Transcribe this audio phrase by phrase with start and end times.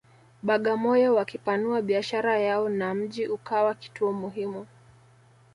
[0.43, 4.67] Bagamoyo wakipanua biashara yao na mji ukawa kituo muhimu